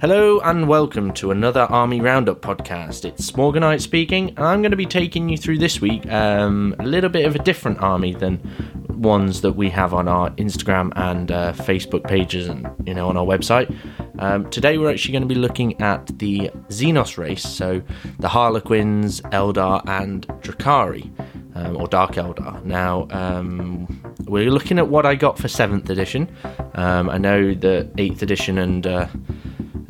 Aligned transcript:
Hello 0.00 0.40
and 0.40 0.66
welcome 0.66 1.12
to 1.12 1.30
another 1.30 1.60
Army 1.64 2.00
Roundup 2.00 2.40
podcast. 2.40 3.04
It's 3.04 3.32
Morganite 3.32 3.82
speaking, 3.82 4.30
and 4.30 4.38
I'm 4.38 4.62
going 4.62 4.70
to 4.70 4.76
be 4.76 4.86
taking 4.86 5.28
you 5.28 5.36
through 5.36 5.58
this 5.58 5.82
week 5.82 6.10
um, 6.10 6.74
a 6.78 6.86
little 6.86 7.10
bit 7.10 7.26
of 7.26 7.36
a 7.36 7.38
different 7.38 7.80
army 7.80 8.14
than 8.14 8.40
ones 8.88 9.42
that 9.42 9.52
we 9.52 9.68
have 9.68 9.92
on 9.92 10.08
our 10.08 10.30
Instagram 10.30 10.90
and 10.96 11.30
uh, 11.30 11.52
Facebook 11.52 12.04
pages 12.04 12.48
and 12.48 12.66
you 12.86 12.94
know 12.94 13.10
on 13.10 13.18
our 13.18 13.26
website. 13.26 13.76
Um, 14.18 14.48
today 14.48 14.78
we're 14.78 14.90
actually 14.90 15.12
going 15.12 15.28
to 15.28 15.28
be 15.28 15.34
looking 15.34 15.78
at 15.82 16.06
the 16.18 16.50
Xenos 16.70 17.18
race, 17.18 17.42
so 17.42 17.82
the 18.20 18.28
Harlequins, 18.28 19.20
Eldar, 19.32 19.86
and 19.86 20.26
Drukhari, 20.40 21.10
um, 21.54 21.76
or 21.76 21.86
Dark 21.86 22.12
Eldar. 22.12 22.64
Now 22.64 23.06
um, 23.10 23.86
we're 24.24 24.50
looking 24.50 24.78
at 24.78 24.88
what 24.88 25.04
I 25.04 25.14
got 25.14 25.38
for 25.38 25.48
seventh 25.48 25.90
edition. 25.90 26.34
Um, 26.72 27.10
I 27.10 27.18
know 27.18 27.52
that 27.52 27.90
eighth 27.98 28.22
edition 28.22 28.56
and 28.56 28.86
uh, 28.86 29.06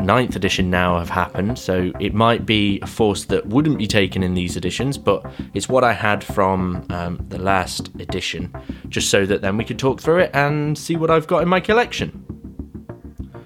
ninth 0.01 0.37
edition 0.37 0.71
now 0.71 0.99
have 0.99 1.11
happened, 1.11 1.59
so 1.59 1.93
it 2.01 2.15
might 2.15 2.47
be 2.47 2.79
a 2.83 2.87
force 2.87 3.25
that 3.27 3.47
wouldn't 3.47 3.79
be 3.79 3.87
taken 3.87 4.23
in 4.23 4.35
these 4.35 4.57
editions, 4.57 4.99
but 4.99 5.25
it's 5.55 5.69
what 5.69 5.85
I 5.85 5.93
had 5.93 6.23
from 6.25 6.87
um, 6.91 7.25
the 7.29 7.39
last 7.39 7.89
edition, 8.01 8.53
just 8.89 9.11
so 9.11 9.27
that 9.27 9.43
then 9.43 9.57
we 9.57 9.65
could 9.65 9.79
talk 9.79 10.01
through 10.01 10.19
it 10.21 10.31
and 10.35 10.77
see 10.77 10.97
what 10.97 11.11
I've 11.11 11.27
got 11.27 11.43
in 11.43 11.49
my 11.49 11.61
collection. 11.61 12.25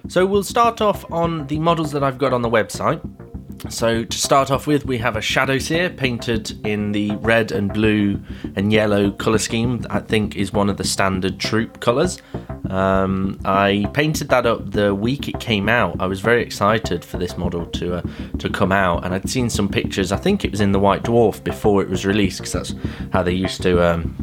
So 0.07 0.25
we'll 0.25 0.43
start 0.43 0.81
off 0.81 1.09
on 1.11 1.47
the 1.47 1.59
models 1.59 1.91
that 1.91 2.03
I've 2.03 2.17
got 2.17 2.31
on 2.31 2.41
the 2.41 2.49
website. 2.49 3.01
So 3.69 4.03
to 4.03 4.17
start 4.17 4.51
off 4.51 4.67
with, 4.67 4.85
we 4.85 4.99
have 4.99 5.15
a 5.15 5.21
Shadow 5.21 5.57
Seer 5.57 5.89
painted 5.89 6.65
in 6.65 6.91
the 6.91 7.15
red 7.15 7.51
and 7.51 7.73
blue 7.73 8.21
and 8.55 8.71
yellow 8.71 9.11
colour 9.11 9.39
scheme. 9.39 9.83
I 9.89 9.99
think 9.99 10.35
is 10.35 10.53
one 10.53 10.69
of 10.69 10.77
the 10.77 10.83
standard 10.83 11.39
troop 11.39 11.79
colours. 11.79 12.21
Um, 12.69 13.39
I 13.45 13.87
painted 13.93 14.29
that 14.29 14.45
up 14.45 14.71
the 14.71 14.93
week 14.93 15.27
it 15.27 15.39
came 15.39 15.69
out. 15.69 15.97
I 15.99 16.07
was 16.07 16.19
very 16.19 16.41
excited 16.41 17.03
for 17.05 17.17
this 17.17 17.37
model 17.37 17.65
to 17.67 17.95
uh, 17.95 18.01
to 18.39 18.49
come 18.49 18.71
out, 18.71 19.05
and 19.05 19.13
I'd 19.13 19.29
seen 19.29 19.49
some 19.49 19.69
pictures. 19.69 20.11
I 20.11 20.17
think 20.17 20.43
it 20.43 20.51
was 20.51 20.61
in 20.61 20.71
the 20.71 20.79
White 20.79 21.03
Dwarf 21.03 21.43
before 21.43 21.81
it 21.81 21.89
was 21.89 22.05
released, 22.05 22.39
because 22.39 22.53
that's 22.53 22.75
how 23.11 23.23
they 23.23 23.33
used 23.33 23.61
to 23.63 23.83
um, 23.83 24.15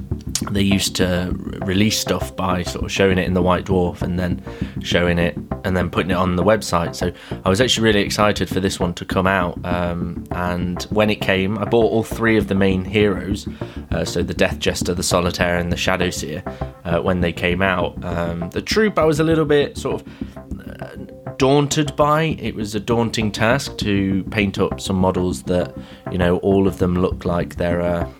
they 0.50 0.62
used 0.62 0.96
to 0.96 1.32
release 1.64 1.98
stuff 1.98 2.34
by 2.34 2.62
sort 2.62 2.84
of 2.84 2.92
showing 2.92 3.18
it 3.18 3.26
in 3.26 3.34
the 3.34 3.42
White 3.42 3.64
Dwarf 3.64 4.02
and 4.02 4.18
then 4.18 4.42
showing 4.82 5.18
it 5.18 5.36
and 5.64 5.76
then 5.76 5.90
putting 5.90 6.10
it 6.10 6.16
on 6.16 6.36
the 6.36 6.42
website. 6.42 6.94
So 6.96 7.12
I 7.44 7.48
was 7.48 7.60
actually 7.60 7.84
really 7.84 8.00
excited 8.00 8.48
for 8.48 8.60
this 8.60 8.80
one 8.80 8.94
to 8.94 9.04
come 9.04 9.26
out. 9.26 9.64
Um, 9.64 10.24
and 10.32 10.82
when 10.84 11.10
it 11.10 11.20
came, 11.20 11.58
I 11.58 11.64
bought 11.64 11.92
all 11.92 12.02
three 12.02 12.36
of 12.36 12.48
the 12.48 12.54
main 12.54 12.84
heroes. 12.84 13.46
Uh, 13.90 14.04
so 14.04 14.22
the 14.22 14.34
Death 14.34 14.58
Jester, 14.58 14.94
the 14.94 15.02
Solitaire, 15.02 15.58
and 15.58 15.70
the 15.70 15.76
Shadowseer 15.76 16.42
uh, 16.84 17.00
when 17.00 17.20
they 17.20 17.32
came 17.32 17.62
out. 17.62 18.02
Um, 18.04 18.50
the 18.50 18.62
troop, 18.62 18.98
I 18.98 19.04
was 19.04 19.20
a 19.20 19.24
little 19.24 19.44
bit 19.44 19.76
sort 19.76 20.02
of 20.02 20.82
uh, 20.82 20.96
daunted 21.36 21.94
by. 21.96 22.36
It 22.38 22.54
was 22.54 22.74
a 22.74 22.80
daunting 22.80 23.32
task 23.32 23.76
to 23.78 24.24
paint 24.24 24.58
up 24.58 24.80
some 24.80 24.96
models 24.96 25.42
that, 25.44 25.76
you 26.10 26.18
know, 26.18 26.38
all 26.38 26.66
of 26.66 26.78
them 26.78 26.94
look 26.94 27.24
like 27.24 27.56
they're 27.56 27.82
uh, 27.82 28.10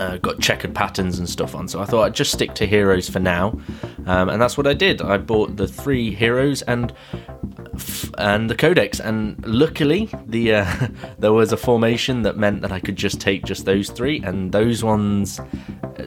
uh, 0.00 0.16
got 0.18 0.40
checkered 0.40 0.74
patterns 0.74 1.18
and 1.18 1.28
stuff 1.28 1.54
on. 1.54 1.68
So 1.68 1.80
I 1.80 1.84
thought 1.84 2.04
I'd 2.04 2.14
just 2.14 2.32
stick 2.32 2.54
to 2.54 2.66
heroes 2.66 3.08
for 3.08 3.20
now, 3.20 3.58
um, 4.06 4.28
and 4.28 4.40
that's 4.40 4.56
what 4.56 4.66
I 4.66 4.74
did. 4.74 5.02
I 5.02 5.18
bought 5.18 5.56
the 5.56 5.68
three 5.68 6.14
heroes 6.14 6.62
and 6.62 6.92
and 8.18 8.48
the 8.48 8.54
codex, 8.54 9.00
and 9.00 9.44
luckily 9.46 10.08
the 10.26 10.54
uh, 10.54 10.88
there 11.18 11.32
was 11.32 11.52
a 11.52 11.56
formation 11.56 12.22
that 12.22 12.36
meant 12.36 12.62
that 12.62 12.72
I 12.72 12.80
could 12.80 12.96
just 12.96 13.20
take 13.20 13.44
just 13.44 13.64
those 13.64 13.90
three, 13.90 14.20
and 14.22 14.52
those 14.52 14.82
ones 14.84 15.40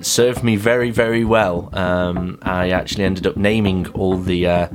served 0.02 0.44
me 0.44 0.56
very 0.56 0.92
very 0.92 1.26
well. 1.26 1.70
Um, 1.74 2.40
I 2.42 2.70
actually 2.70 3.04
ended 3.04 3.28
up 3.28 3.38
naming 3.38 3.88
all 3.90 4.18
the. 4.18 4.48
Uh, 4.48 4.68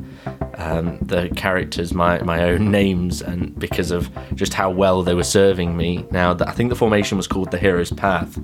um, 0.59 0.99
the 1.01 1.29
characters 1.31 1.95
my, 1.95 2.21
my 2.23 2.45
own 2.45 2.71
names 2.71 3.23
and 3.23 3.59
because 3.59 3.91
of 3.91 4.11
just 4.34 4.55
how 4.55 4.71
well 4.71 5.03
they 5.03 5.15
were 5.15 5.25
serving 5.25 5.77
me. 5.77 6.06
Now, 6.11 6.37
I 6.41 6.53
think 6.53 6.69
the 6.69 6.77
formation 6.77 7.17
was 7.17 7.27
called 7.27 7.51
the 7.51 7.59
Hero's 7.59 7.91
Path, 7.91 8.39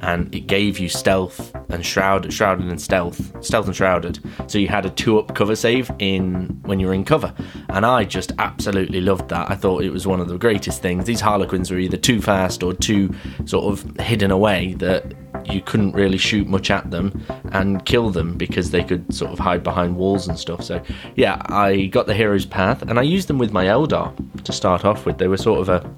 and 0.00 0.34
it 0.34 0.46
gave 0.46 0.78
you 0.78 0.88
stealth 0.88 1.54
and 1.68 1.84
shrouded, 1.84 2.32
shrouded 2.32 2.66
and 2.66 2.80
stealth, 2.80 3.44
stealth 3.44 3.66
and 3.66 3.76
shrouded. 3.76 4.18
So 4.46 4.58
you 4.58 4.68
had 4.68 4.86
a 4.86 4.90
two 4.90 5.18
up 5.18 5.34
cover 5.34 5.56
save 5.56 5.90
in 5.98 6.60
when 6.62 6.80
you 6.80 6.86
were 6.86 6.94
in 6.94 7.04
cover, 7.04 7.34
and 7.68 7.84
I 7.86 8.04
just 8.04 8.32
absolutely 8.38 9.00
loved 9.00 9.28
that. 9.28 9.50
I 9.50 9.54
thought 9.54 9.82
it 9.82 9.90
was 9.90 10.06
one 10.06 10.20
of 10.20 10.28
the 10.28 10.38
greatest 10.38 10.82
things. 10.82 11.04
These 11.04 11.20
Harlequins 11.20 11.70
were 11.70 11.78
either 11.78 11.96
too 11.96 12.20
fast 12.20 12.62
or 12.62 12.72
too 12.72 13.14
sort 13.44 13.72
of 13.72 13.96
hidden 14.00 14.30
away 14.30 14.74
that 14.74 15.14
you 15.46 15.60
couldn't 15.60 15.92
really 15.92 16.18
shoot 16.18 16.46
much 16.46 16.70
at 16.70 16.90
them 16.90 17.24
and 17.52 17.84
kill 17.84 18.10
them 18.10 18.36
because 18.36 18.70
they 18.70 18.82
could 18.82 19.12
sort 19.12 19.32
of 19.32 19.38
hide 19.38 19.62
behind 19.62 19.96
walls 19.96 20.28
and 20.28 20.38
stuff. 20.38 20.62
So 20.62 20.82
yeah, 21.16 21.40
I 21.46 21.86
got 21.86 22.06
the 22.06 22.14
hero's 22.14 22.46
path 22.46 22.82
and 22.82 22.98
I 22.98 23.02
used 23.02 23.28
them 23.28 23.38
with 23.38 23.52
my 23.52 23.66
Eldar 23.66 24.14
to 24.44 24.52
start 24.52 24.84
off 24.84 25.06
with. 25.06 25.18
They 25.18 25.28
were 25.28 25.36
sort 25.36 25.60
of 25.60 25.68
a 25.68 25.94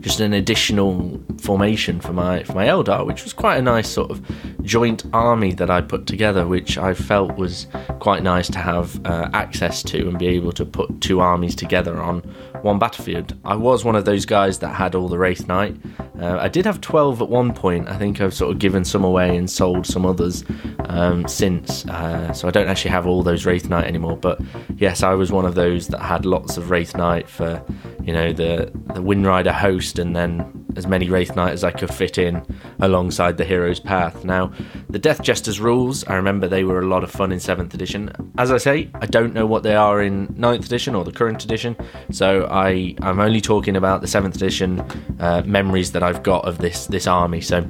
just 0.00 0.20
an 0.20 0.32
additional 0.32 1.20
formation 1.38 2.00
for 2.00 2.12
my 2.12 2.42
for 2.44 2.54
my 2.54 2.66
Eldar, 2.66 3.06
which 3.06 3.24
was 3.24 3.32
quite 3.32 3.56
a 3.56 3.62
nice 3.62 3.88
sort 3.88 4.10
of 4.10 4.20
joint 4.62 5.04
army 5.12 5.52
that 5.54 5.70
I 5.70 5.80
put 5.80 6.06
together, 6.06 6.46
which 6.46 6.78
I 6.78 6.94
felt 6.94 7.36
was 7.36 7.66
quite 7.98 8.22
nice 8.22 8.48
to 8.50 8.58
have 8.58 9.04
uh, 9.06 9.30
access 9.32 9.82
to 9.84 10.08
and 10.08 10.18
be 10.18 10.28
able 10.28 10.52
to 10.52 10.64
put 10.64 11.00
two 11.00 11.20
armies 11.20 11.54
together 11.54 12.00
on 12.00 12.20
one 12.62 12.78
battlefield. 12.78 13.36
I 13.44 13.56
was 13.56 13.84
one 13.84 13.96
of 13.96 14.04
those 14.04 14.26
guys 14.26 14.58
that 14.60 14.74
had 14.74 14.94
all 14.94 15.08
the 15.08 15.18
Wraith 15.18 15.48
Knight. 15.48 15.76
Uh, 16.20 16.36
I 16.38 16.48
did 16.48 16.66
have 16.66 16.80
12 16.80 17.22
at 17.22 17.28
one 17.28 17.54
point. 17.54 17.88
I 17.88 17.96
think 17.96 18.20
I've 18.20 18.34
sort 18.34 18.52
of 18.52 18.58
given 18.58 18.84
some 18.84 19.04
away 19.04 19.36
and 19.36 19.50
sold 19.50 19.86
some 19.86 20.04
others 20.04 20.44
um, 20.86 21.26
since. 21.26 21.86
Uh, 21.86 22.32
so 22.32 22.46
I 22.46 22.50
don't 22.50 22.68
actually 22.68 22.90
have 22.90 23.06
all 23.06 23.22
those 23.22 23.46
Wraith 23.46 23.68
Knight 23.68 23.86
anymore. 23.86 24.16
But 24.16 24.40
yes, 24.76 25.02
I 25.02 25.14
was 25.14 25.32
one 25.32 25.46
of 25.46 25.54
those 25.54 25.88
that 25.88 26.00
had 26.00 26.26
lots 26.26 26.56
of 26.56 26.70
Wraith 26.70 26.96
Knight 26.96 27.28
for, 27.28 27.64
you 28.02 28.12
know, 28.12 28.32
the, 28.32 28.70
the 28.94 29.02
Wind 29.02 29.26
Rider 29.26 29.52
host 29.52 29.98
and 29.98 30.14
then 30.14 30.60
as 30.76 30.86
many 30.86 31.08
Wraith 31.08 31.34
Knight 31.36 31.52
as 31.52 31.64
I 31.64 31.70
could 31.70 31.92
fit 31.92 32.18
in 32.18 32.44
alongside 32.80 33.36
the 33.36 33.44
hero's 33.44 33.80
path. 33.80 34.24
Now, 34.24 34.52
the 34.88 34.98
Death 34.98 35.22
Jester's 35.22 35.60
rules, 35.60 36.04
I 36.04 36.14
remember 36.14 36.48
they 36.48 36.64
were 36.64 36.80
a 36.80 36.86
lot 36.86 37.04
of 37.04 37.10
fun 37.10 37.32
in 37.32 37.38
7th 37.38 37.74
edition. 37.74 38.10
As 38.38 38.50
I 38.50 38.58
say, 38.58 38.90
I 38.94 39.06
don't 39.06 39.34
know 39.34 39.46
what 39.46 39.62
they 39.62 39.74
are 39.74 40.02
in 40.02 40.28
9th 40.28 40.66
edition 40.66 40.94
or 40.94 41.04
the 41.04 41.12
current 41.12 41.44
edition, 41.44 41.76
so 42.10 42.46
I, 42.50 42.94
I'm 43.02 43.20
only 43.20 43.40
talking 43.40 43.76
about 43.76 44.00
the 44.00 44.06
7th 44.06 44.34
edition 44.34 44.80
uh, 45.18 45.42
memories 45.44 45.92
that 45.92 46.02
I've 46.10 46.24
got 46.24 46.44
of 46.44 46.58
this, 46.58 46.86
this 46.86 47.06
army. 47.06 47.40
So 47.40 47.64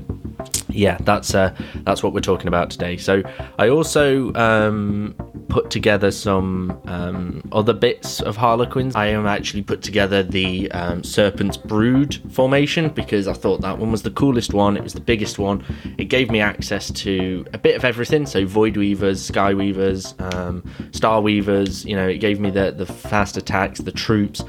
yeah, 0.68 0.98
that's 1.00 1.34
uh, 1.34 1.54
that's 1.82 2.02
what 2.02 2.12
we're 2.12 2.20
talking 2.20 2.48
about 2.48 2.70
today. 2.70 2.96
So 2.96 3.22
I 3.58 3.68
also 3.68 4.32
um, 4.34 5.14
put 5.48 5.70
together 5.70 6.10
some 6.10 6.80
um, 6.86 7.42
other 7.52 7.72
bits 7.72 8.20
of 8.20 8.36
Harlequins. 8.36 8.94
I 8.94 9.06
am 9.06 9.26
actually 9.26 9.62
put 9.62 9.82
together 9.82 10.22
the 10.22 10.70
um, 10.72 11.02
Serpent's 11.02 11.56
Brood 11.56 12.20
formation 12.32 12.88
because 12.90 13.28
I 13.28 13.32
thought 13.32 13.60
that 13.62 13.78
one 13.78 13.90
was 13.90 14.02
the 14.02 14.10
coolest 14.10 14.54
one. 14.54 14.76
It 14.76 14.82
was 14.82 14.94
the 14.94 15.00
biggest 15.00 15.38
one. 15.38 15.64
It 15.98 16.04
gave 16.04 16.30
me 16.30 16.40
access 16.40 16.90
to 16.92 17.44
a 17.52 17.58
bit 17.58 17.76
of 17.76 17.84
everything. 17.84 18.26
So 18.26 18.46
Void 18.46 18.76
Weavers, 18.76 19.24
Sky 19.24 19.54
Weavers, 19.54 20.14
um, 20.18 20.64
Star 20.92 21.20
Weavers. 21.20 21.84
You 21.84 21.96
know, 21.96 22.08
it 22.08 22.18
gave 22.18 22.40
me 22.40 22.50
the 22.50 22.70
the 22.70 22.86
fast 22.86 23.36
attacks, 23.36 23.80
the 23.80 23.92
troops. 23.92 24.42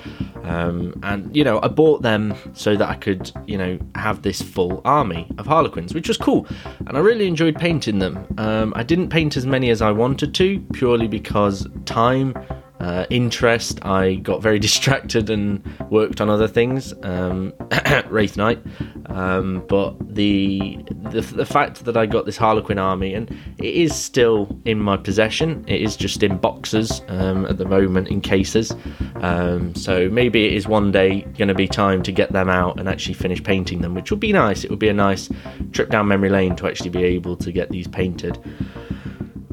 Um, 0.43 0.99
and 1.03 1.35
you 1.35 1.43
know, 1.43 1.59
I 1.61 1.67
bought 1.67 2.01
them 2.01 2.35
so 2.53 2.75
that 2.75 2.89
I 2.89 2.95
could, 2.95 3.31
you 3.45 3.57
know, 3.57 3.79
have 3.95 4.21
this 4.21 4.41
full 4.41 4.81
army 4.85 5.27
of 5.37 5.45
Harlequins, 5.45 5.80
which 5.89 6.07
was 6.07 6.17
cool, 6.17 6.47
and 6.87 6.97
I 6.97 6.99
really 6.99 7.27
enjoyed 7.27 7.55
painting 7.55 7.99
them. 7.99 8.25
Um, 8.37 8.73
I 8.75 8.83
didn't 8.83 9.09
paint 9.09 9.37
as 9.37 9.45
many 9.45 9.69
as 9.69 9.81
I 9.81 9.91
wanted 9.91 10.33
to, 10.35 10.59
purely 10.73 11.07
because 11.07 11.67
time 11.85 12.33
uh, 12.81 13.05
interest. 13.09 13.83
I 13.85 14.15
got 14.15 14.41
very 14.41 14.59
distracted 14.67 15.29
and 15.29 15.63
worked 15.89 16.19
on 16.19 16.29
other 16.29 16.47
things, 16.47 16.93
um, 17.03 17.53
Wraith 18.07 18.35
Knight. 18.35 18.59
Um, 19.05 19.63
but 19.67 19.95
the, 20.15 20.79
the 21.11 21.21
the 21.21 21.45
fact 21.45 21.85
that 21.85 21.97
I 21.97 22.05
got 22.05 22.25
this 22.25 22.37
Harlequin 22.37 22.79
army 22.79 23.13
and 23.13 23.29
it 23.57 23.75
is 23.75 23.95
still 23.95 24.57
in 24.65 24.79
my 24.79 24.97
possession. 24.97 25.63
It 25.67 25.81
is 25.81 25.95
just 25.95 26.23
in 26.23 26.37
boxes 26.37 27.01
um, 27.07 27.45
at 27.45 27.57
the 27.57 27.65
moment 27.65 28.07
in 28.07 28.21
cases. 28.21 28.73
Um, 29.15 29.75
so 29.75 30.09
maybe 30.09 30.45
it 30.45 30.53
is 30.53 30.67
one 30.67 30.91
day 30.91 31.21
going 31.37 31.49
to 31.49 31.53
be 31.53 31.67
time 31.67 32.01
to 32.03 32.11
get 32.11 32.31
them 32.31 32.49
out 32.49 32.79
and 32.79 32.89
actually 32.89 33.13
finish 33.15 33.43
painting 33.43 33.81
them, 33.81 33.93
which 33.93 34.11
would 34.11 34.19
be 34.19 34.33
nice. 34.33 34.63
It 34.63 34.69
would 34.69 34.79
be 34.79 34.89
a 34.89 34.93
nice 34.93 35.29
trip 35.71 35.89
down 35.89 36.07
memory 36.07 36.29
lane 36.29 36.55
to 36.57 36.67
actually 36.67 36.89
be 36.89 37.03
able 37.03 37.35
to 37.37 37.51
get 37.51 37.69
these 37.69 37.87
painted. 37.87 38.39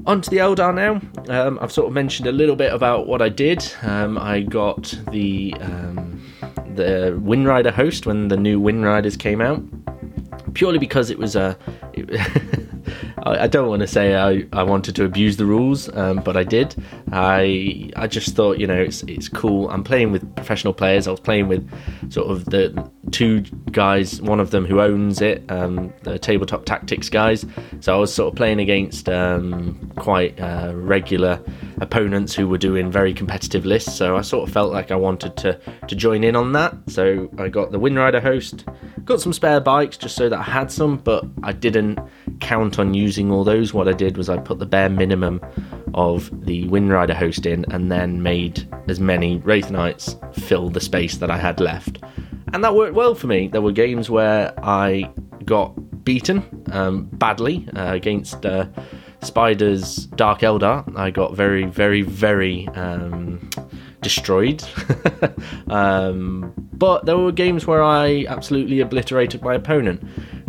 On 0.06 0.20
to 0.20 0.30
the 0.30 0.38
Eldar 0.38 0.74
now. 0.74 1.00
Um, 1.28 1.58
I've 1.60 1.72
sort 1.72 1.86
of 1.88 1.92
mentioned 1.92 2.28
a 2.28 2.32
little 2.32 2.56
bit 2.56 2.72
about 2.72 3.06
what 3.06 3.20
I 3.20 3.28
did. 3.28 3.70
Um, 3.82 4.18
I 4.18 4.40
got 4.40 4.94
the 5.10 5.54
um, 5.60 6.22
the 6.74 7.18
Wind 7.20 7.46
Rider 7.46 7.70
host 7.70 8.06
when 8.06 8.28
the 8.28 8.36
new 8.36 8.60
Wind 8.60 8.84
Riders 8.84 9.16
came 9.16 9.40
out, 9.40 9.62
purely 10.54 10.78
because 10.78 11.10
it 11.10 11.18
was 11.18 11.36
a. 11.36 11.56
It, 11.92 12.08
I, 13.28 13.44
I 13.44 13.46
don't 13.46 13.68
want 13.68 13.80
to 13.80 13.86
say 13.86 14.16
I, 14.16 14.46
I 14.52 14.62
wanted 14.62 14.96
to 14.96 15.04
abuse 15.04 15.36
the 15.36 15.44
rules, 15.44 15.94
um, 15.96 16.18
but 16.24 16.36
I 16.36 16.44
did. 16.44 16.74
I 17.12 17.90
I 17.96 18.06
just 18.06 18.34
thought 18.34 18.58
you 18.58 18.66
know 18.66 18.80
it's 18.80 19.02
it's 19.04 19.28
cool. 19.28 19.68
I'm 19.70 19.84
playing 19.84 20.12
with 20.12 20.34
professional 20.36 20.72
players. 20.72 21.06
I 21.06 21.10
was 21.10 21.20
playing 21.20 21.48
with 21.48 21.68
sort 22.10 22.30
of 22.30 22.46
the 22.46 22.90
two 23.10 23.40
guys, 23.72 24.20
one 24.22 24.40
of 24.40 24.50
them 24.50 24.64
who 24.64 24.80
owns 24.80 25.20
it, 25.20 25.44
um, 25.50 25.92
the 26.02 26.18
tabletop 26.18 26.64
tactics 26.64 27.08
guys. 27.08 27.44
So 27.80 27.94
I 27.94 27.98
was 27.98 28.12
sort 28.12 28.32
of 28.32 28.36
playing 28.36 28.60
against 28.60 29.08
um, 29.08 29.92
quite 29.96 30.38
uh, 30.40 30.72
regular 30.74 31.40
opponents 31.80 32.34
who 32.34 32.48
were 32.48 32.58
doing 32.58 32.90
very 32.90 33.14
competitive 33.14 33.64
lists. 33.64 33.94
So 33.94 34.16
I 34.16 34.22
sort 34.22 34.48
of 34.48 34.52
felt 34.52 34.72
like 34.72 34.90
I 34.90 34.96
wanted 34.96 35.36
to 35.38 35.60
to 35.86 35.94
join 35.96 36.24
in 36.24 36.36
on 36.36 36.52
that. 36.52 36.74
So 36.88 37.30
I 37.38 37.48
got 37.48 37.72
the 37.72 37.80
Windrider 37.80 38.22
host, 38.22 38.64
got 39.04 39.20
some 39.20 39.32
spare 39.32 39.60
bikes 39.60 39.96
just 39.96 40.16
so 40.16 40.28
that 40.28 40.38
I 40.38 40.42
had 40.42 40.70
some, 40.70 40.96
but 40.98 41.24
I 41.42 41.52
didn't 41.52 41.98
count 42.40 42.78
on 42.78 42.94
using 42.94 43.30
all 43.30 43.44
those. 43.44 43.74
What 43.74 43.88
I 43.88 43.92
did 43.92 44.16
was 44.16 44.28
I 44.28 44.38
put 44.38 44.58
the 44.58 44.66
bare 44.66 44.88
minimum 44.88 45.40
of 45.94 46.30
the 46.46 46.66
Windrider 46.68 47.14
host 47.14 47.46
in, 47.46 47.64
and 47.70 47.90
then 47.90 48.22
made 48.22 48.68
as 48.88 49.00
many 49.00 49.36
Wraith 49.38 49.70
Knights 49.70 50.16
fill 50.32 50.68
the 50.70 50.80
space 50.80 51.16
that 51.18 51.30
I 51.30 51.38
had 51.38 51.60
left. 51.60 51.98
And 52.52 52.64
that 52.64 52.74
worked 52.74 52.94
well 52.94 53.14
for 53.14 53.26
me. 53.26 53.48
There 53.48 53.60
were 53.60 53.72
games 53.72 54.08
where 54.08 54.54
I 54.64 55.10
got 55.44 56.04
beaten 56.04 56.42
um, 56.72 57.08
badly 57.12 57.68
uh, 57.76 57.92
against 57.92 58.46
uh, 58.46 58.66
Spider's 59.20 60.06
Dark 60.06 60.40
Eldar. 60.40 60.96
I 60.96 61.10
got 61.10 61.34
very, 61.34 61.64
very, 61.64 62.02
very 62.02 62.68
um, 62.68 63.50
destroyed. 64.00 64.62
um, 65.70 66.52
but 66.72 67.06
there 67.06 67.18
were 67.18 67.32
games 67.32 67.66
where 67.66 67.82
I 67.82 68.24
absolutely 68.28 68.80
obliterated 68.80 69.42
my 69.42 69.54
opponent. 69.54 70.02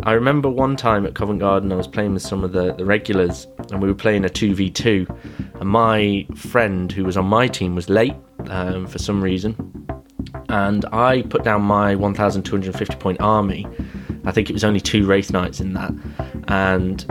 I 0.04 0.12
remember 0.12 0.48
one 0.48 0.76
time 0.76 1.04
at 1.04 1.14
Covent 1.14 1.40
Garden, 1.40 1.72
I 1.72 1.76
was 1.76 1.88
playing 1.88 2.14
with 2.14 2.22
some 2.22 2.44
of 2.44 2.52
the, 2.52 2.72
the 2.72 2.84
regulars, 2.84 3.46
and 3.70 3.82
we 3.82 3.88
were 3.88 3.94
playing 3.94 4.24
a 4.24 4.28
2v2. 4.28 5.60
And 5.60 5.68
my 5.68 6.26
friend 6.34 6.90
who 6.90 7.04
was 7.04 7.16
on 7.16 7.26
my 7.26 7.48
team 7.48 7.74
was 7.74 7.90
late 7.90 8.14
um, 8.48 8.86
for 8.86 8.98
some 8.98 9.22
reason. 9.22 9.86
And 10.48 10.84
I 10.92 11.22
put 11.22 11.44
down 11.44 11.62
my 11.62 11.94
1250 11.94 12.96
point 12.96 13.20
army. 13.20 13.66
I 14.24 14.32
think 14.32 14.50
it 14.50 14.52
was 14.52 14.64
only 14.64 14.80
two 14.80 15.06
Wraith 15.06 15.32
Knights 15.32 15.60
in 15.60 15.74
that. 15.74 15.92
And 16.48 17.04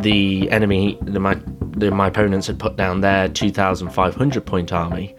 the 0.00 0.50
enemy, 0.50 0.98
the, 1.02 1.20
my, 1.20 1.40
the, 1.60 1.90
my 1.90 2.08
opponents 2.08 2.46
had 2.46 2.58
put 2.58 2.76
down 2.76 3.00
their 3.00 3.28
2500 3.28 4.46
point 4.46 4.72
army. 4.72 5.14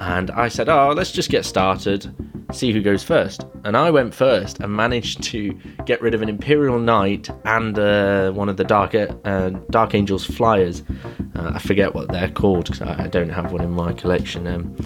And 0.00 0.30
I 0.30 0.48
said, 0.48 0.68
Oh, 0.68 0.92
let's 0.96 1.12
just 1.12 1.30
get 1.30 1.44
started 1.44 2.12
see 2.52 2.72
who 2.72 2.82
goes 2.82 3.02
first. 3.02 3.44
And 3.64 3.76
I 3.76 3.90
went 3.90 4.14
first 4.14 4.60
and 4.60 4.74
managed 4.74 5.22
to 5.24 5.52
get 5.84 6.00
rid 6.00 6.14
of 6.14 6.22
an 6.22 6.28
Imperial 6.28 6.78
Knight 6.78 7.30
and 7.44 7.78
uh, 7.78 8.32
one 8.32 8.48
of 8.48 8.56
the 8.56 8.64
Dark 8.64 8.94
uh, 8.94 9.50
Dark 9.70 9.94
Angels 9.94 10.24
flyers. 10.24 10.82
Uh, 11.34 11.52
I 11.54 11.58
forget 11.58 11.94
what 11.94 12.08
they're 12.08 12.30
called 12.30 12.66
because 12.66 12.82
I, 12.82 13.04
I, 13.04 13.06
don't 13.08 13.28
have 13.30 13.52
one 13.52 13.62
in 13.62 13.70
my 13.70 13.92
collection. 13.92 14.46
Um, 14.46 14.76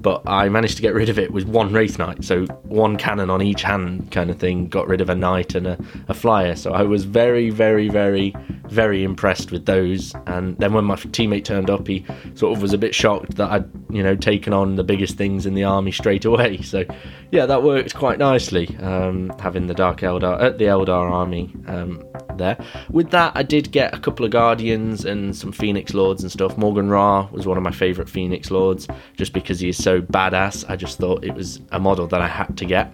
but 0.00 0.22
I 0.26 0.48
managed 0.48 0.76
to 0.76 0.82
get 0.82 0.94
rid 0.94 1.08
of 1.08 1.18
it 1.18 1.30
with 1.30 1.44
one 1.44 1.72
Wraith 1.72 1.98
Knight, 1.98 2.24
so 2.24 2.46
one 2.62 2.96
cannon 2.96 3.30
on 3.30 3.42
each 3.42 3.62
hand, 3.62 4.10
kind 4.10 4.30
of 4.30 4.38
thing. 4.38 4.68
Got 4.68 4.88
rid 4.88 5.00
of 5.00 5.10
a 5.10 5.14
knight 5.14 5.54
and 5.54 5.66
a, 5.66 5.78
a 6.08 6.14
flyer. 6.14 6.56
So 6.56 6.72
I 6.72 6.82
was 6.82 7.04
very, 7.04 7.50
very, 7.50 7.88
very, 7.88 8.34
very 8.68 9.04
impressed 9.04 9.52
with 9.52 9.66
those. 9.66 10.14
And 10.26 10.56
then 10.58 10.72
when 10.72 10.84
my 10.84 10.96
teammate 10.96 11.44
turned 11.44 11.70
up, 11.70 11.86
he 11.86 12.04
sort 12.34 12.56
of 12.56 12.62
was 12.62 12.72
a 12.72 12.78
bit 12.78 12.94
shocked 12.94 13.36
that 13.36 13.50
I'd, 13.50 13.68
you 13.90 14.02
know, 14.02 14.16
taken 14.16 14.52
on 14.52 14.76
the 14.76 14.84
biggest 14.84 15.16
things 15.16 15.46
in 15.46 15.54
the 15.54 15.64
army 15.64 15.92
straight 15.92 16.24
away. 16.24 16.62
So 16.62 16.84
yeah, 17.30 17.46
that 17.46 17.62
worked 17.62 17.94
quite 17.94 18.18
nicely. 18.18 18.76
Um, 18.78 19.32
having 19.38 19.66
the 19.66 19.74
Dark 19.74 20.00
Eldar, 20.00 20.40
uh, 20.40 20.50
the 20.50 20.64
Eldar 20.64 21.10
army 21.10 21.54
um, 21.66 22.02
there. 22.38 22.56
With 22.90 23.10
that, 23.10 23.32
I 23.34 23.42
did 23.42 23.70
get 23.72 23.94
a 23.94 23.98
couple 23.98 24.24
of 24.24 24.32
Guardians 24.32 25.04
and 25.04 25.36
some 25.36 25.52
Phoenix 25.52 25.94
Lords 25.94 26.22
and 26.22 26.30
stuff. 26.30 26.56
Maugan 26.56 26.88
Ra 26.88 27.28
was 27.30 27.46
one 27.46 27.56
of 27.56 27.62
my 27.62 27.70
favourite 27.70 28.08
Phoenix 28.08 28.50
Lords, 28.50 28.88
just 29.16 29.32
because 29.32 29.60
he 29.60 29.68
is 29.68 29.82
so 29.82 30.00
badass. 30.00 30.64
I 30.68 30.76
just 30.76 30.98
thought 30.98 31.24
it 31.24 31.34
was 31.34 31.60
a 31.72 31.78
model 31.78 32.06
that 32.08 32.20
I 32.20 32.28
had 32.28 32.56
to 32.58 32.64
get. 32.64 32.92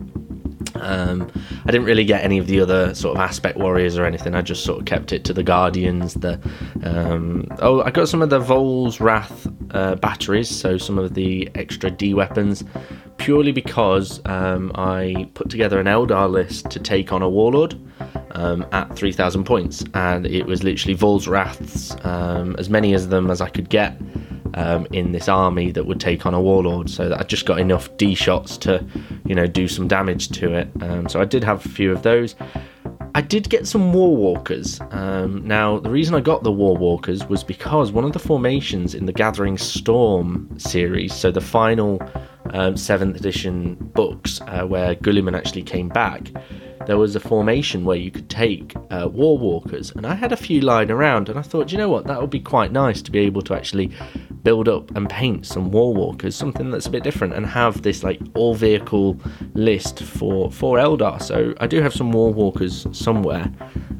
Um, 0.80 1.30
I 1.64 1.70
didn't 1.70 1.86
really 1.86 2.04
get 2.04 2.24
any 2.24 2.38
of 2.38 2.46
the 2.46 2.60
other 2.60 2.94
sort 2.94 3.16
of 3.16 3.22
aspect 3.22 3.58
warriors 3.58 3.98
or 3.98 4.04
anything. 4.04 4.34
I 4.34 4.42
just 4.42 4.64
sort 4.64 4.80
of 4.80 4.86
kept 4.86 5.12
it 5.12 5.24
to 5.24 5.32
the 5.32 5.42
guardians. 5.42 6.14
The 6.14 6.40
um, 6.82 7.46
oh, 7.60 7.82
I 7.82 7.90
got 7.90 8.08
some 8.08 8.22
of 8.22 8.30
the 8.30 8.38
Vaul's 8.38 9.00
Wrath 9.00 9.46
uh, 9.70 9.96
batteries, 9.96 10.48
so 10.48 10.78
some 10.78 10.98
of 10.98 11.14
the 11.14 11.50
extra 11.54 11.90
D 11.90 12.14
weapons, 12.14 12.64
purely 13.16 13.52
because 13.52 14.20
um, 14.26 14.72
I 14.74 15.28
put 15.34 15.50
together 15.50 15.80
an 15.80 15.86
Eldar 15.86 16.30
list 16.30 16.70
to 16.70 16.78
take 16.78 17.12
on 17.12 17.22
a 17.22 17.28
warlord 17.28 17.78
um, 18.32 18.66
at 18.72 18.94
3,000 18.94 19.44
points, 19.44 19.84
and 19.94 20.26
it 20.26 20.46
was 20.46 20.62
literally 20.62 20.94
Vaul's 20.94 21.26
Wraths, 21.26 21.96
um, 22.04 22.54
as 22.58 22.68
many 22.68 22.92
of 22.94 23.08
them 23.10 23.30
as 23.30 23.40
I 23.40 23.48
could 23.48 23.68
get 23.68 24.00
um, 24.54 24.86
in 24.92 25.12
this 25.12 25.28
army 25.28 25.70
that 25.72 25.86
would 25.86 26.00
take 26.00 26.26
on 26.26 26.34
a 26.34 26.40
warlord, 26.40 26.90
so 26.90 27.08
that 27.08 27.20
I 27.20 27.22
just 27.24 27.46
got 27.46 27.58
enough 27.58 27.94
D 27.96 28.14
shots 28.14 28.56
to, 28.58 28.84
you 29.26 29.34
know, 29.34 29.46
do 29.46 29.68
some 29.68 29.88
damage 29.88 30.28
to 30.30 30.54
it. 30.54 30.68
Um, 30.80 31.08
so 31.08 31.20
I 31.20 31.24
did 31.24 31.44
have 31.44 31.64
a 31.64 31.68
few 31.68 31.92
of 31.92 32.02
those. 32.02 32.34
I 33.14 33.22
did 33.22 33.48
get 33.48 33.66
some 33.66 33.94
War 33.94 34.14
Walkers. 34.14 34.78
Um, 34.90 35.46
now, 35.46 35.78
the 35.78 35.88
reason 35.88 36.14
I 36.14 36.20
got 36.20 36.42
the 36.42 36.52
War 36.52 36.76
Walkers 36.76 37.26
was 37.26 37.42
because 37.42 37.90
one 37.90 38.04
of 38.04 38.12
the 38.12 38.18
formations 38.18 38.94
in 38.94 39.06
the 39.06 39.12
Gathering 39.12 39.56
Storm 39.56 40.48
series, 40.58 41.14
so 41.14 41.30
the 41.30 41.40
final 41.40 41.98
um, 42.52 42.76
seventh 42.76 43.16
edition 43.16 43.74
books 43.74 44.40
uh, 44.42 44.64
where 44.64 44.94
Guilliman 44.96 45.36
actually 45.36 45.62
came 45.62 45.88
back, 45.88 46.30
there 46.86 46.98
was 46.98 47.16
a 47.16 47.20
formation 47.20 47.84
where 47.84 47.96
you 47.96 48.10
could 48.10 48.30
take 48.30 48.74
uh, 48.90 49.08
war 49.10 49.36
walkers, 49.36 49.90
and 49.90 50.06
I 50.06 50.14
had 50.14 50.32
a 50.32 50.36
few 50.36 50.60
lying 50.60 50.90
around, 50.90 51.28
and 51.28 51.38
I 51.38 51.42
thought, 51.42 51.72
you 51.72 51.78
know 51.78 51.88
what, 51.88 52.06
that 52.06 52.20
would 52.20 52.30
be 52.30 52.40
quite 52.40 52.70
nice 52.70 53.02
to 53.02 53.10
be 53.10 53.18
able 53.20 53.42
to 53.42 53.54
actually 53.54 53.90
build 54.44 54.68
up 54.68 54.94
and 54.96 55.08
paint 55.10 55.46
some 55.46 55.72
war 55.72 55.92
walkers, 55.92 56.36
something 56.36 56.70
that's 56.70 56.86
a 56.86 56.90
bit 56.90 57.02
different, 57.02 57.34
and 57.34 57.44
have 57.44 57.82
this 57.82 58.04
like 58.04 58.20
all 58.34 58.54
vehicle 58.54 59.18
list 59.54 60.02
for 60.02 60.50
for 60.52 60.78
Eldar. 60.78 61.20
So 61.20 61.54
I 61.60 61.66
do 61.66 61.82
have 61.82 61.92
some 61.92 62.12
war 62.12 62.32
walkers 62.32 62.86
somewhere, 62.92 63.50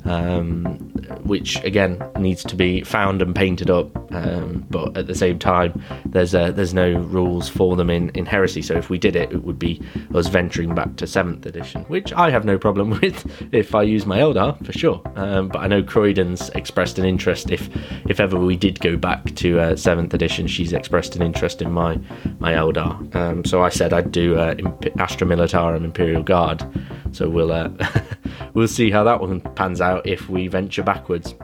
um, 0.04 0.92
which 1.24 1.62
again 1.64 2.02
needs 2.18 2.42
to 2.44 2.56
be 2.56 2.82
found 2.82 3.22
and 3.22 3.34
painted 3.34 3.70
up. 3.70 3.96
Um, 4.12 4.64
but 4.70 4.96
at 4.96 5.06
the 5.06 5.14
same 5.14 5.38
time, 5.38 5.82
there's 6.06 6.34
uh, 6.34 6.50
there's 6.52 6.74
no 6.74 6.92
rules 6.92 7.48
for 7.48 7.76
them 7.76 7.90
in 7.90 8.10
in 8.10 8.26
Heresy. 8.26 8.62
So 8.62 8.74
if 8.74 8.90
we 8.90 8.98
did 8.98 9.16
it, 9.16 9.32
it 9.32 9.44
would 9.44 9.58
be 9.58 9.82
us 10.14 10.28
venturing 10.28 10.74
back 10.74 10.96
to 10.96 11.06
seventh 11.06 11.46
edition, 11.46 11.82
which 11.82 12.12
I 12.12 12.30
have 12.30 12.44
no 12.44 12.58
problem 12.58 12.90
with 13.00 13.52
if 13.52 13.74
I 13.74 13.82
use 13.82 14.06
my 14.06 14.18
Eldar 14.18 14.64
for 14.64 14.72
sure. 14.72 15.02
Um, 15.16 15.48
but 15.48 15.58
I 15.58 15.66
know 15.66 15.82
Croydon's 15.82 16.48
expressed 16.50 16.98
an 16.98 17.04
interest 17.04 17.50
if 17.50 17.68
if 18.08 18.20
ever 18.20 18.38
we 18.38 18.56
did 18.56 18.80
go 18.80 18.96
back 18.96 19.34
to 19.36 19.60
uh, 19.60 19.76
seventh 19.76 20.14
edition 20.14 20.46
she's 20.46 20.72
expressed 20.72 21.16
an 21.16 21.22
interest 21.22 21.62
in 21.62 21.72
my 21.72 21.98
my 22.38 22.52
Eldar. 22.52 23.14
Um, 23.14 23.44
so 23.44 23.62
I 23.62 23.68
said 23.68 23.92
I'd 23.92 24.12
do 24.12 24.36
uh, 24.36 24.54
Astra 24.98 25.26
Militarum 25.26 25.84
Imperial 25.84 26.22
Guard. 26.22 26.64
So 27.12 27.28
we'll 27.28 27.52
uh, 27.52 27.70
we'll 28.56 28.67
see 28.67 28.91
how 28.91 29.05
that 29.05 29.20
one 29.20 29.38
pans 29.55 29.82
out 29.82 30.06
if 30.06 30.31
we 30.31 30.49
venture 30.49 30.82
backwards. 30.82 31.35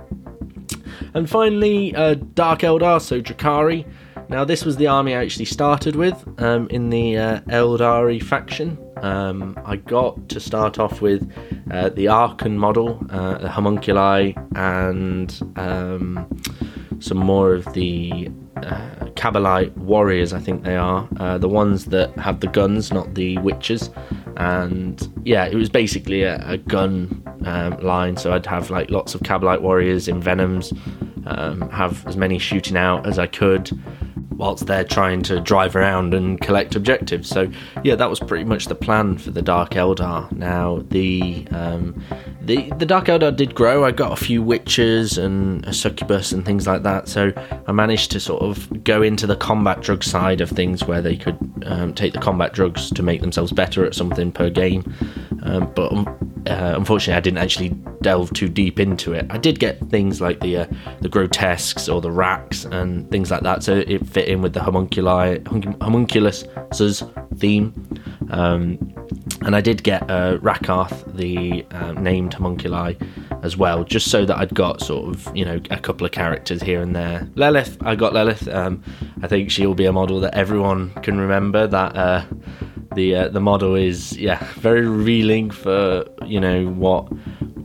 And 1.12 1.28
finally, 1.28 1.94
uh, 1.94 2.14
Dark 2.14 2.60
Eldar, 2.60 3.02
so 3.02 3.20
Drukhari. 3.20 3.86
Now, 4.30 4.44
this 4.44 4.64
was 4.64 4.78
the 4.78 4.86
army 4.86 5.14
I 5.14 5.22
actually 5.22 5.44
started 5.44 5.94
with 5.94 6.16
um, 6.38 6.68
in 6.70 6.88
the 6.88 7.18
uh, 7.18 7.40
Eldari 7.42 8.22
faction. 8.22 8.78
Um, 9.02 9.58
I 9.66 9.76
got 9.76 10.30
to 10.30 10.40
start 10.40 10.78
off 10.78 11.02
with 11.02 11.30
uh, 11.70 11.90
the 11.90 12.08
Archon 12.08 12.56
model, 12.56 13.04
uh, 13.10 13.36
the 13.38 13.50
homunculi, 13.50 14.32
and 14.56 15.52
um, 15.56 16.26
some 16.98 17.18
more 17.18 17.52
of 17.52 17.70
the 17.74 18.30
uh, 18.56 19.06
Kabalite 19.16 19.76
warriors, 19.76 20.32
I 20.32 20.38
think 20.38 20.62
they 20.62 20.76
are. 20.76 21.06
Uh, 21.18 21.36
the 21.36 21.48
ones 21.48 21.86
that 21.86 22.16
have 22.16 22.40
the 22.40 22.46
guns, 22.46 22.90
not 22.90 23.14
the 23.14 23.36
witches. 23.38 23.90
And 24.36 25.12
yeah, 25.24 25.46
it 25.46 25.54
was 25.54 25.68
basically 25.68 26.22
a, 26.22 26.44
a 26.48 26.58
gun 26.58 27.22
um, 27.44 27.78
line. 27.80 28.16
So 28.16 28.32
I'd 28.32 28.46
have 28.46 28.70
like 28.70 28.90
lots 28.90 29.14
of 29.14 29.20
Kabalite 29.22 29.62
warriors 29.62 30.08
in 30.08 30.20
Venoms, 30.20 30.72
um, 31.26 31.68
have 31.70 32.06
as 32.06 32.16
many 32.16 32.38
shooting 32.38 32.76
out 32.76 33.06
as 33.06 33.18
I 33.18 33.26
could 33.26 33.70
whilst 34.42 34.66
they're 34.66 34.84
trying 34.84 35.22
to 35.22 35.40
drive 35.40 35.76
around 35.76 36.14
and 36.14 36.40
collect 36.40 36.74
objectives. 36.74 37.28
So 37.28 37.50
yeah, 37.84 37.94
that 37.94 38.10
was 38.10 38.18
pretty 38.18 38.44
much 38.44 38.66
the 38.66 38.74
plan 38.74 39.18
for 39.18 39.30
the 39.30 39.42
Dark 39.42 39.70
Eldar. 39.70 40.30
Now 40.32 40.82
the 40.88 41.46
um, 41.50 42.02
the 42.40 42.70
the 42.78 42.86
Dark 42.86 43.06
Eldar 43.06 43.34
did 43.36 43.54
grow. 43.54 43.84
I 43.84 43.92
got 43.92 44.12
a 44.12 44.16
few 44.16 44.42
witches 44.42 45.16
and 45.16 45.64
a 45.66 45.72
succubus 45.72 46.32
and 46.32 46.44
things 46.44 46.66
like 46.66 46.82
that. 46.82 47.08
So 47.08 47.32
I 47.66 47.72
managed 47.72 48.10
to 48.12 48.20
sort 48.20 48.42
of 48.42 48.82
go 48.84 49.02
into 49.02 49.26
the 49.26 49.36
combat 49.36 49.80
drug 49.80 50.02
side 50.02 50.40
of 50.40 50.50
things 50.50 50.84
where 50.84 51.00
they 51.00 51.16
could 51.16 51.38
um, 51.66 51.94
take 51.94 52.12
the 52.12 52.20
combat 52.20 52.52
drugs 52.52 52.90
to 52.90 53.02
make 53.02 53.20
themselves 53.20 53.52
better 53.52 53.84
at 53.84 53.94
something 53.94 54.32
per 54.32 54.50
game. 54.50 54.92
Um, 55.44 55.72
but 55.74 55.92
um, 55.92 56.32
uh, 56.46 56.74
unfortunately, 56.76 57.14
I 57.14 57.20
didn't 57.20 57.38
actually 57.38 57.70
delve 58.00 58.32
too 58.32 58.48
deep 58.48 58.80
into 58.80 59.12
it. 59.12 59.26
I 59.30 59.38
did 59.38 59.60
get 59.60 59.78
things 59.90 60.20
like 60.20 60.40
the 60.40 60.58
uh, 60.58 60.66
the 61.00 61.08
grotesques 61.12 61.88
or 61.88 62.00
the 62.00 62.10
Wracks 62.10 62.64
and 62.64 63.08
things 63.10 63.30
like 63.30 63.42
that, 63.42 63.62
so 63.62 63.84
it 63.86 64.04
fit 64.08 64.26
in 64.26 64.42
with 64.42 64.54
the 64.54 64.62
homunculi 64.62 65.38
homunculus's 65.38 67.04
theme. 67.36 67.72
Um, 68.30 68.78
and 69.42 69.54
I 69.54 69.60
did 69.60 69.82
get 69.82 70.02
uh, 70.10 70.38
Rakarth, 70.38 71.14
the 71.14 71.64
uh, 71.70 71.92
named 71.92 72.32
homunculi, 72.32 72.94
as 73.42 73.56
well, 73.56 73.84
just 73.84 74.10
so 74.10 74.24
that 74.24 74.38
I'd 74.38 74.54
got 74.54 74.80
sort 74.80 75.14
of 75.14 75.36
you 75.36 75.44
know 75.44 75.60
a 75.70 75.78
couple 75.78 76.04
of 76.04 76.12
characters 76.12 76.62
here 76.62 76.80
and 76.80 76.96
there. 76.96 77.28
Lelith, 77.36 77.76
I 77.82 77.94
got 77.94 78.14
Lelith. 78.14 78.48
Um, 78.48 78.82
I 79.22 79.28
think 79.28 79.50
she'll 79.50 79.74
be 79.74 79.84
a 79.84 79.92
model 79.92 80.18
that 80.20 80.34
everyone 80.34 80.90
can 81.02 81.20
remember. 81.20 81.66
That 81.66 81.96
uh, 81.96 82.24
the 82.94 83.14
uh, 83.16 83.28
the 83.28 83.40
model 83.40 83.74
is 83.74 84.16
yeah 84.16 84.42
very 84.54 84.86
revealing 84.86 85.50
for 85.50 86.04
you 86.26 86.40
know 86.40 86.66
what 86.66 87.08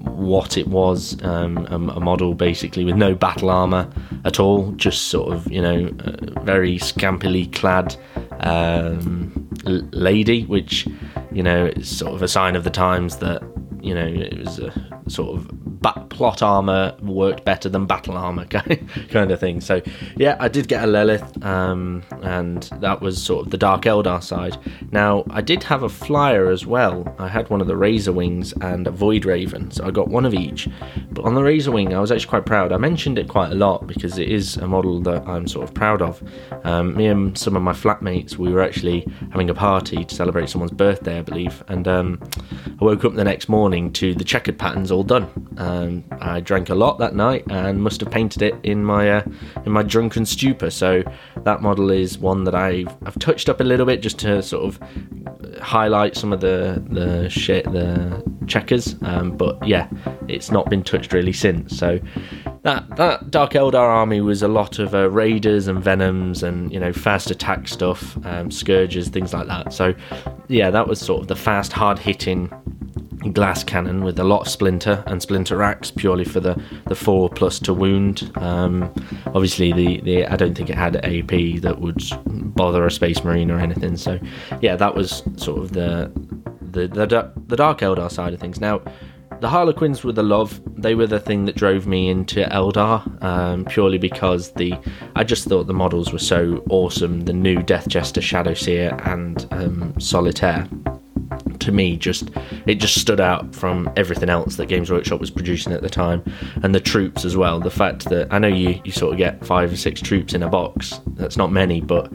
what 0.07 0.57
it 0.57 0.67
was 0.67 1.21
um, 1.23 1.65
a, 1.69 1.99
model 1.99 2.33
basically 2.33 2.83
with 2.83 2.95
no 2.95 3.15
battle 3.15 3.49
armor 3.49 3.89
at 4.25 4.39
all, 4.39 4.71
just 4.73 5.07
sort 5.07 5.33
of 5.33 5.51
you 5.51 5.61
know 5.61 5.89
very 6.43 6.77
scampily 6.77 7.51
clad 7.53 7.95
um, 8.39 9.49
lady, 9.65 10.43
which 10.45 10.87
you 11.31 11.43
know 11.43 11.67
is 11.67 11.97
sort 11.97 12.13
of 12.13 12.21
a 12.21 12.27
sign 12.27 12.55
of 12.55 12.63
the 12.63 12.69
times 12.69 13.17
that 13.17 13.41
you 13.81 13.93
know 13.93 14.07
it 14.07 14.37
was 14.39 14.59
a 14.59 14.73
sort 15.07 15.37
of 15.37 15.66
plot 15.81 16.41
armor 16.41 16.95
worked 17.01 17.45
better 17.45 17.69
than 17.69 17.85
battle 17.85 18.17
armor 18.17 18.45
kind 19.09 19.31
of 19.31 19.39
thing. 19.39 19.61
So 19.61 19.81
yeah, 20.15 20.37
I 20.39 20.47
did 20.47 20.67
get 20.67 20.83
a 20.83 20.87
Lilith, 20.87 21.43
um, 21.43 22.03
and 22.23 22.63
that 22.79 23.01
was 23.01 23.21
sort 23.21 23.45
of 23.45 23.51
the 23.51 23.57
Dark 23.57 23.83
Eldar 23.83 24.23
side. 24.23 24.57
Now 24.91 25.23
I 25.29 25.41
did 25.41 25.63
have 25.63 25.83
a 25.83 25.89
flyer 25.89 26.49
as 26.49 26.65
well. 26.65 27.15
I 27.19 27.27
had 27.27 27.49
one 27.49 27.61
of 27.61 27.67
the 27.67 27.77
Razor 27.77 28.13
Wings 28.13 28.53
and 28.61 28.87
a 28.87 28.91
Void 28.91 29.25
Raven, 29.25 29.71
so 29.71 29.85
I 29.85 29.91
got 29.91 30.07
one 30.07 30.25
of 30.25 30.33
each. 30.33 30.67
But 31.11 31.25
on 31.25 31.35
the 31.35 31.43
Razor 31.43 31.71
Wing, 31.71 31.93
I 31.93 31.99
was 31.99 32.11
actually 32.11 32.29
quite 32.29 32.45
proud. 32.45 32.71
I 32.71 32.77
mentioned 32.77 33.17
it 33.17 33.27
quite 33.27 33.51
a 33.51 33.55
lot 33.55 33.87
because 33.87 34.17
it 34.17 34.29
is 34.29 34.57
a 34.57 34.67
model 34.67 35.01
that 35.01 35.27
I'm 35.27 35.47
sort 35.47 35.67
of 35.67 35.73
proud 35.73 36.01
of. 36.01 36.21
Um, 36.63 36.95
me 36.95 37.07
and 37.07 37.37
some 37.37 37.55
of 37.55 37.63
my 37.63 37.73
flatmates, 37.73 38.37
we 38.37 38.51
were 38.51 38.61
actually 38.61 39.07
having 39.31 39.49
a 39.49 39.53
party 39.53 40.03
to 40.03 40.15
celebrate 40.15 40.49
someone's 40.49 40.71
birthday, 40.71 41.19
I 41.19 41.21
believe, 41.21 41.63
and 41.67 41.87
um, 41.87 42.19
I 42.79 42.83
woke 42.83 43.05
up 43.05 43.15
the 43.15 43.23
next 43.23 43.49
morning 43.49 43.91
to 43.93 44.13
the 44.13 44.23
checkered 44.23 44.57
patterns 44.57 44.91
all 44.91 45.03
done. 45.03 45.27
Um, 45.67 46.03
I 46.21 46.39
drank 46.39 46.69
a 46.69 46.75
lot 46.75 46.97
that 46.99 47.13
night 47.13 47.43
and 47.49 47.81
must 47.81 47.99
have 47.99 48.09
painted 48.09 48.41
it 48.41 48.55
in 48.63 48.83
my 48.83 49.09
uh, 49.09 49.23
in 49.65 49.71
my 49.71 49.83
drunken 49.83 50.25
stupor. 50.25 50.69
So 50.69 51.03
that 51.43 51.61
model 51.61 51.91
is 51.91 52.17
one 52.17 52.45
that 52.45 52.55
I've, 52.55 52.95
I've 53.05 53.19
touched 53.19 53.49
up 53.49 53.59
a 53.59 53.63
little 53.63 53.85
bit 53.85 54.01
just 54.01 54.17
to 54.19 54.41
sort 54.41 54.63
of 54.65 54.79
highlight 55.61 56.15
some 56.15 56.31
of 56.31 56.39
the 56.39 56.81
the 56.89 57.29
shit 57.29 57.65
the 57.65 58.23
checkers. 58.47 58.95
Um, 59.01 59.35
but 59.35 59.65
yeah, 59.67 59.89
it's 60.27 60.51
not 60.51 60.69
been 60.69 60.83
touched 60.83 61.11
really 61.11 61.33
since. 61.33 61.77
So 61.77 61.99
that 62.63 62.95
that 62.95 63.29
Dark 63.29 63.51
Eldar 63.51 63.75
army 63.75 64.21
was 64.21 64.41
a 64.41 64.47
lot 64.47 64.79
of 64.79 64.95
uh, 64.95 65.09
raiders 65.09 65.67
and 65.67 65.83
venoms 65.83 66.43
and 66.43 66.71
you 66.71 66.79
know 66.79 66.93
fast 66.93 67.29
attack 67.29 67.67
stuff, 67.67 68.17
um, 68.25 68.51
scourges, 68.51 69.09
things 69.09 69.33
like 69.33 69.47
that. 69.47 69.73
So 69.73 69.93
yeah, 70.47 70.69
that 70.69 70.87
was 70.87 70.99
sort 70.99 71.21
of 71.21 71.27
the 71.27 71.35
fast, 71.35 71.73
hard 71.73 71.99
hitting 71.99 72.51
glass 73.31 73.63
cannon 73.63 74.03
with 74.03 74.19
a 74.19 74.23
lot 74.23 74.41
of 74.41 74.47
splinter 74.47 75.03
and 75.07 75.21
splinter 75.21 75.57
racks 75.57 75.91
purely 75.91 76.25
for 76.25 76.39
the, 76.39 76.61
the 76.87 76.95
four 76.95 77.29
plus 77.29 77.59
to 77.59 77.73
wound. 77.73 78.31
Um, 78.35 78.93
obviously, 79.27 79.71
the, 79.73 80.01
the 80.01 80.25
I 80.25 80.35
don't 80.35 80.55
think 80.55 80.69
it 80.69 80.75
had 80.75 80.97
AP 80.97 81.61
that 81.61 81.79
would 81.79 82.01
bother 82.55 82.85
a 82.85 82.91
space 82.91 83.23
marine 83.23 83.51
or 83.51 83.59
anything. 83.59 83.97
So, 83.97 84.19
yeah, 84.61 84.75
that 84.75 84.95
was 84.95 85.23
sort 85.35 85.61
of 85.61 85.73
the 85.73 86.11
the 86.61 86.87
the, 86.87 87.31
the 87.47 87.55
Dark 87.55 87.79
Eldar 87.79 88.11
side 88.11 88.33
of 88.33 88.39
things. 88.39 88.59
Now, 88.59 88.81
the 89.39 89.49
Harlequins 89.49 90.03
were 90.03 90.13
the 90.13 90.23
love. 90.23 90.61
They 90.81 90.95
were 90.95 91.07
the 91.07 91.19
thing 91.19 91.45
that 91.45 91.55
drove 91.55 91.85
me 91.85 92.09
into 92.09 92.43
Eldar, 92.45 93.23
um, 93.23 93.65
purely 93.65 93.97
because 93.97 94.51
the 94.53 94.73
I 95.15 95.23
just 95.23 95.47
thought 95.47 95.67
the 95.67 95.73
models 95.73 96.11
were 96.11 96.19
so 96.19 96.63
awesome. 96.69 97.21
The 97.21 97.33
new 97.33 97.61
Death 97.61 97.87
Jester, 97.87 98.21
Shadowseer, 98.21 99.05
and 99.07 99.47
um, 99.51 99.99
Solitaire 99.99 100.67
to 101.67 101.71
me 101.73 101.97
just 101.97 102.29
it 102.65 102.75
just 102.75 102.99
stood 102.99 103.19
out 103.19 103.53
from 103.53 103.91
everything 103.97 104.29
else 104.29 104.55
that 104.55 104.67
Games 104.67 104.89
Workshop 104.89 105.19
was 105.19 105.29
producing 105.29 105.73
at 105.73 105.81
the 105.81 105.89
time, 105.89 106.23
and 106.63 106.73
the 106.73 106.79
troops 106.79 107.25
as 107.25 107.35
well. 107.35 107.59
The 107.59 107.69
fact 107.69 108.05
that 108.05 108.31
I 108.31 108.39
know 108.39 108.47
you 108.47 108.79
you 108.85 108.91
sort 108.93 109.11
of 109.11 109.17
get 109.17 109.45
five 109.45 109.71
or 109.71 109.75
six 109.75 110.01
troops 110.01 110.33
in 110.33 110.43
a 110.43 110.49
box. 110.49 111.01
That's 111.15 111.35
not 111.35 111.51
many, 111.51 111.81
but 111.81 112.09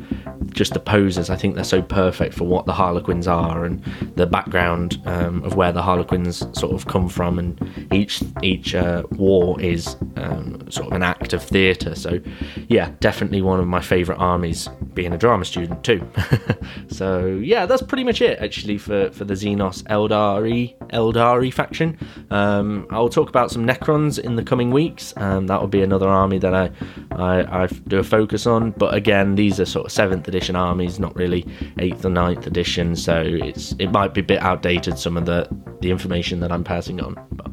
just 0.53 0.75
the 0.75 0.81
poses. 0.81 1.31
I 1.31 1.37
think 1.37 1.55
they're 1.55 1.65
so 1.65 1.83
perfect 1.83 2.35
for 2.35 2.45
what 2.45 2.67
the 2.67 2.73
Harlequins 2.73 3.27
are 3.27 3.65
and 3.65 3.83
the 4.17 4.27
background 4.27 5.01
um, 5.07 5.43
of 5.45 5.55
where 5.55 5.73
the 5.73 5.83
Harlequins 5.83 6.39
sort 6.59 6.73
of 6.73 6.87
come 6.87 7.09
from, 7.09 7.39
and 7.39 7.89
each 7.93 8.23
each 8.43 8.75
uh, 8.75 9.03
war 9.13 9.61
is 9.61 9.97
um, 10.17 10.71
sort 10.71 10.89
of 10.89 10.93
an 10.93 11.03
act 11.03 11.33
of 11.33 11.43
theatre. 11.43 11.95
So, 11.95 12.21
yeah, 12.69 12.93
definitely 13.01 13.43
one 13.43 13.61
of 13.61 13.67
my 13.67 13.81
favourite 13.81 14.21
armies. 14.21 14.69
Being 14.95 15.15
a 15.15 15.19
drama 15.19 15.47
student 15.47 15.83
too. 15.83 16.07
so 16.89 17.27
yeah, 17.27 17.65
that's 17.65 17.83
pretty 17.83 18.05
much 18.05 18.21
it 18.21 18.39
actually 18.41 18.77
for 18.77 19.11
for 19.11 19.25
the 19.25 19.35
Xenos 19.35 19.83
Eldari 19.85 20.77
Eldari 20.89 21.53
faction. 21.53 21.99
Um, 22.31 22.87
I'll 22.91 23.09
talk 23.09 23.29
about 23.29 23.51
some 23.51 23.67
Necrons 23.67 24.19
in 24.19 24.37
the 24.37 24.43
coming 24.43 24.71
weeks. 24.71 25.15
Um, 25.17 25.47
that 25.47 25.61
will 25.61 25.69
be 25.69 25.83
another 25.83 26.09
army 26.09 26.39
that 26.39 26.55
I, 26.55 26.71
I 27.17 27.65
I 27.65 27.67
do 27.67 27.99
a 27.99 28.05
focus 28.05 28.47
on. 28.47 28.73
But 28.73 28.95
again, 28.95 29.35
these 29.35 29.61
are 29.61 29.67
sort 29.67 29.87
of 29.87 29.93
seventh 29.93 30.29
edition 30.29 30.57
armies, 30.57 30.99
not 30.99 31.15
really 31.17 31.47
eighth 31.79 32.05
or 32.05 32.11
ninth 32.11 32.47
edition. 32.47 32.97
So 32.97 33.21
it's 33.23 33.75
it 33.79 33.91
might 33.91 34.15
be 34.15 34.21
a 34.21 34.25
bit 34.25 34.41
outdated 34.41 34.99
some 34.99 35.17
of 35.17 35.27
the 35.27 35.49
the 35.81 35.91
information 35.91 36.41
that 36.41 36.53
I'm 36.53 36.65
passing 36.65 37.01
on. 37.01 37.17
But 37.33 37.51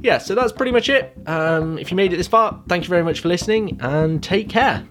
yeah, 0.00 0.18
so 0.18 0.34
that's 0.34 0.52
pretty 0.52 0.72
much 0.72 0.88
it. 0.88 1.16
Um, 1.26 1.78
if 1.78 1.90
you 1.90 1.96
made 1.96 2.12
it 2.12 2.16
this 2.16 2.28
far, 2.28 2.62
thank 2.68 2.84
you 2.84 2.90
very 2.90 3.04
much 3.04 3.20
for 3.20 3.28
listening 3.28 3.78
and 3.80 4.22
take 4.22 4.48
care. 4.48 4.86